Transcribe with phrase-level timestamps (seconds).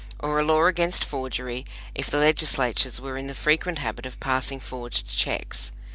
[0.19, 1.63] Or a law against forgery
[1.93, 5.71] if the legislators were in the frequent habit of passing forged checks?